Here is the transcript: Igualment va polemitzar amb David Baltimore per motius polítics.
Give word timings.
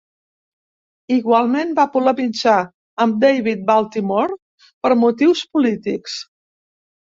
Igualment 1.15 1.75
va 1.79 1.85
polemitzar 1.97 2.55
amb 3.05 3.21
David 3.27 3.63
Baltimore 3.69 4.41
per 4.89 4.93
motius 5.05 5.47
polítics. 5.55 6.19